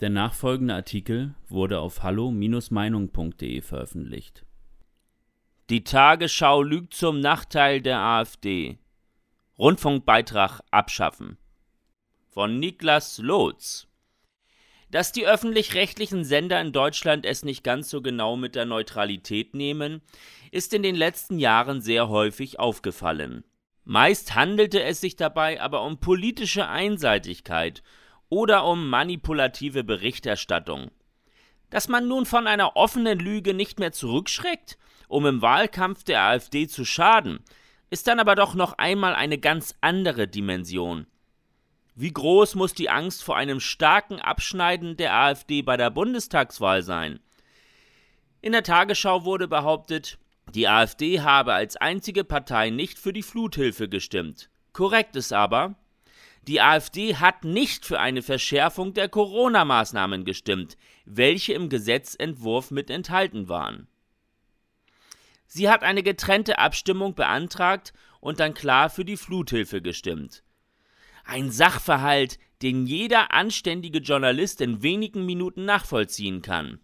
[0.00, 4.44] Der nachfolgende Artikel wurde auf hallo-meinung.de veröffentlicht.
[5.70, 8.78] Die Tagesschau lügt zum Nachteil der AfD.
[9.58, 11.38] Rundfunkbeitrag abschaffen.
[12.28, 13.86] Von Niklas Lotz.
[14.90, 20.02] Dass die öffentlich-rechtlichen Sender in Deutschland es nicht ganz so genau mit der Neutralität nehmen,
[20.52, 23.44] ist in den letzten Jahren sehr häufig aufgefallen.
[23.84, 27.82] Meist handelte es sich dabei aber um politische Einseitigkeit
[28.28, 30.90] oder um manipulative Berichterstattung.
[31.70, 36.66] Dass man nun von einer offenen Lüge nicht mehr zurückschreckt, um im Wahlkampf der AfD
[36.68, 37.40] zu schaden,
[37.90, 41.06] ist dann aber doch noch einmal eine ganz andere Dimension.
[41.94, 47.20] Wie groß muss die Angst vor einem starken Abschneiden der AfD bei der Bundestagswahl sein?
[48.42, 50.18] In der Tagesschau wurde behauptet,
[50.54, 54.50] die AfD habe als einzige Partei nicht für die Fluthilfe gestimmt.
[54.72, 55.74] Korrekt ist aber,
[56.46, 63.48] die AfD hat nicht für eine Verschärfung der Corona-Maßnahmen gestimmt, welche im Gesetzentwurf mit enthalten
[63.48, 63.88] waren.
[65.46, 70.42] Sie hat eine getrennte Abstimmung beantragt und dann klar für die Fluthilfe gestimmt.
[71.24, 76.80] Ein Sachverhalt, den jeder anständige Journalist in wenigen Minuten nachvollziehen kann.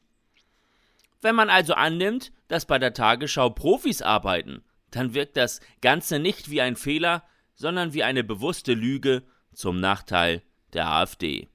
[1.20, 6.50] Wenn man also annimmt, dass bei der Tagesschau Profis arbeiten, dann wirkt das Ganze nicht
[6.50, 7.22] wie ein Fehler,
[7.54, 9.22] sondern wie eine bewusste Lüge
[9.54, 11.48] zum Nachteil der AfD.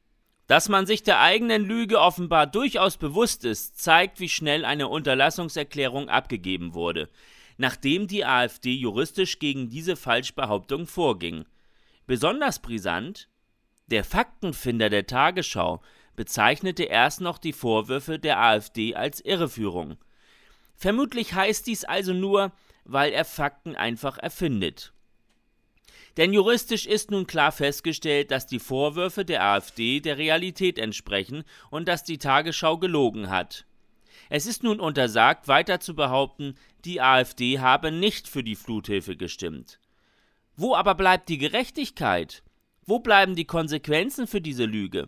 [0.48, 6.08] Dass man sich der eigenen Lüge offenbar durchaus bewusst ist, zeigt, wie schnell eine Unterlassungserklärung
[6.08, 7.10] abgegeben wurde,
[7.58, 11.46] nachdem die AfD juristisch gegen diese Falschbehauptung vorging.
[12.06, 13.28] Besonders brisant,
[13.88, 15.82] der Faktenfinder der Tagesschau
[16.16, 19.98] bezeichnete erst noch die Vorwürfe der AfD als Irreführung.
[20.76, 22.52] Vermutlich heißt dies also nur,
[22.86, 24.94] weil er Fakten einfach erfindet.
[26.18, 31.88] Denn juristisch ist nun klar festgestellt, dass die Vorwürfe der AfD der Realität entsprechen und
[31.88, 33.66] dass die Tagesschau gelogen hat.
[34.30, 39.80] Es ist nun untersagt, weiter zu behaupten, die AfD habe nicht für die Fluthilfe gestimmt.
[40.56, 42.44] Wo aber bleibt die Gerechtigkeit?
[42.84, 45.08] Wo bleiben die Konsequenzen für diese Lüge?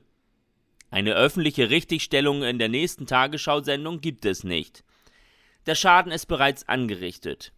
[0.92, 4.84] Eine öffentliche Richtigstellung in der nächsten Tagesschau-Sendung gibt es nicht.
[5.66, 7.52] Der Schaden ist bereits angerichtet.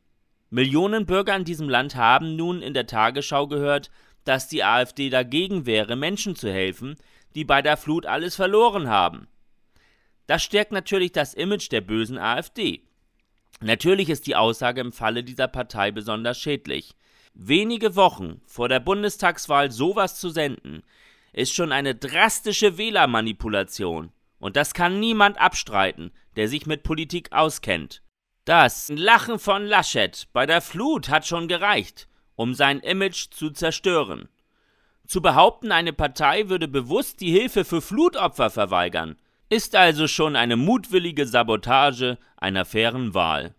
[0.53, 3.89] Millionen Bürger in diesem Land haben nun in der Tagesschau gehört,
[4.25, 6.97] dass die AfD dagegen wäre, Menschen zu helfen,
[7.35, 9.29] die bei der Flut alles verloren haben.
[10.28, 12.81] Das stärkt natürlich das Image der bösen AfD.
[13.62, 16.95] Natürlich ist die Aussage im Falle dieser Partei besonders schädlich.
[17.33, 20.83] Wenige Wochen vor der Bundestagswahl sowas zu senden,
[21.31, 24.12] ist schon eine drastische Wählermanipulation.
[24.38, 28.01] Und das kann niemand abstreiten, der sich mit Politik auskennt.
[28.46, 34.29] Das Lachen von Laschet bei der Flut hat schon gereicht, um sein Image zu zerstören.
[35.06, 39.16] Zu behaupten, eine Partei würde bewusst die Hilfe für Flutopfer verweigern,
[39.50, 43.53] ist also schon eine mutwillige Sabotage einer fairen Wahl.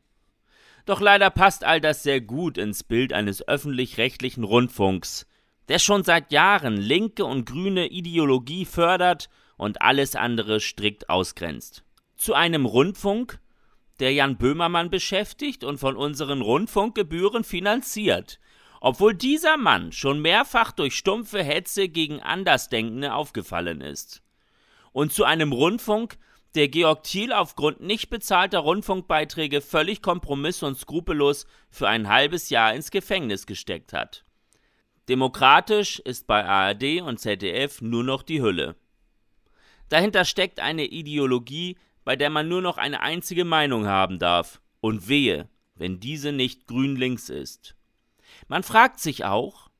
[0.84, 5.28] Doch leider passt all das sehr gut ins Bild eines öffentlich-rechtlichen Rundfunks,
[5.68, 11.84] der schon seit Jahren linke und grüne Ideologie fördert und alles andere strikt ausgrenzt.
[12.16, 13.38] Zu einem Rundfunk,
[14.02, 18.40] der Jan Böhmermann beschäftigt und von unseren Rundfunkgebühren finanziert,
[18.80, 24.24] obwohl dieser Mann schon mehrfach durch stumpfe Hetze gegen Andersdenkende aufgefallen ist.
[24.90, 26.18] Und zu einem Rundfunk,
[26.56, 32.74] der Georg Thiel aufgrund nicht bezahlter Rundfunkbeiträge völlig kompromiss- und skrupellos für ein halbes Jahr
[32.74, 34.24] ins Gefängnis gesteckt hat.
[35.08, 38.74] Demokratisch ist bei ARD und ZDF nur noch die Hülle.
[39.90, 44.60] Dahinter steckt eine Ideologie, bei der man nur noch eine einzige Meinung haben darf.
[44.80, 47.76] Und wehe, wenn diese nicht grün-links ist.
[48.48, 49.70] Man fragt sich auch,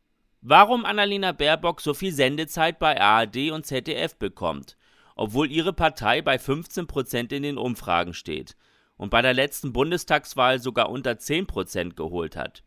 [0.41, 4.77] warum Annalena Baerbock so viel Sendezeit bei ARD und ZDF bekommt,
[5.17, 8.57] obwohl ihre Partei bei 15 Prozent in den Umfragen steht
[8.97, 12.63] und bei der letzten Bundestagswahl sogar unter 10 Prozent geholt hat.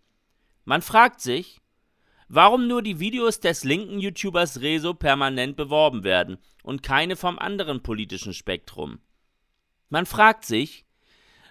[0.66, 1.62] Man fragt sich,
[2.28, 7.84] warum nur die Videos des linken YouTubers Rezo permanent beworben werden und keine vom anderen
[7.84, 9.00] politischen Spektrum.
[9.90, 10.86] Man fragt sich,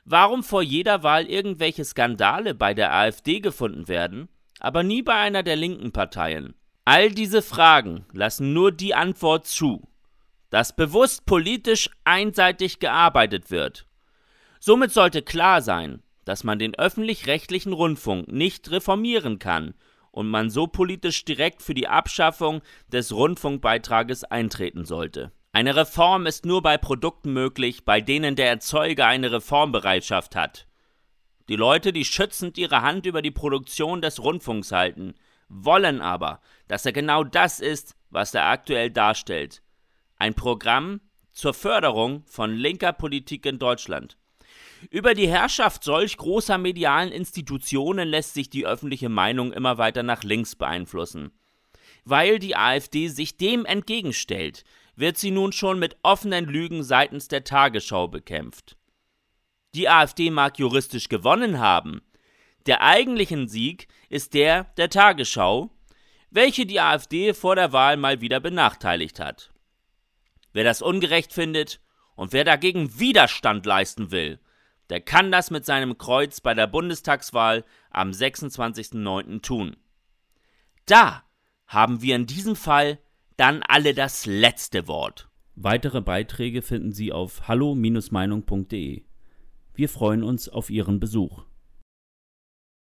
[0.05, 4.29] warum vor jeder Wahl irgendwelche Skandale bei der AfD gefunden werden,
[4.61, 6.55] aber nie bei einer der linken Parteien.
[6.85, 9.89] All diese Fragen lassen nur die Antwort zu,
[10.51, 13.87] dass bewusst politisch einseitig gearbeitet wird.
[14.61, 19.75] Somit sollte klar sein, dass man den öffentlich-rechtlichen Rundfunk nicht reformieren kann
[20.11, 25.33] und man so politisch direkt für die Abschaffung des Rundfunkbeitrages eintreten sollte.
[25.55, 30.67] Eine Reform ist nur bei Produkten möglich, bei denen der Erzeuger eine Reformbereitschaft hat.
[31.49, 35.15] Die Leute, die schützend ihre Hand über die Produktion des Rundfunks halten,
[35.49, 39.63] wollen aber, dass er genau das ist, was er aktuell darstellt.
[40.17, 44.17] Ein Programm, zur Förderung von linker Politik in Deutschland.
[44.91, 50.25] Über die Herrschaft solch großer medialen Institutionen lässt sich die öffentliche Meinung immer weiter nach
[50.25, 51.31] links beeinflussen.
[52.05, 54.65] Weil die AfD sich dem entgegenstellt,
[54.97, 58.77] wird sie nun schon mit offenen Lügen seitens der Tagesschau bekämpft.
[59.75, 62.03] Die AfD mag juristisch gewonnen haben.
[62.67, 65.71] Der eigentliche Sieg ist der der Tagesschau,
[66.31, 69.53] welche die AfD vor der Wahl mal wieder benachteiligt hat.
[70.53, 71.81] Wer das ungerecht findet
[72.15, 74.39] und wer dagegen Widerstand leisten will,
[74.91, 79.43] der kann das mit seinem Kreuz bei der Bundestagswahl am 26.09.
[79.43, 79.77] tun.
[80.87, 81.25] Da
[81.67, 82.99] haben wir in diesem Fall
[83.37, 85.29] dann alle das letzte Wort.
[85.57, 89.03] Weitere Beiträge finden Sie auf hallo-meinung.de.
[89.75, 91.45] Wir freuen uns auf Ihren Besuch.